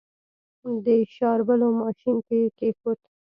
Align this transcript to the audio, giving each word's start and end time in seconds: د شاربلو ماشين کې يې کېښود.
د 0.83 0.87
شاربلو 1.15 1.67
ماشين 1.79 2.17
کې 2.27 2.35
يې 2.43 2.47
کېښود. 2.57 2.99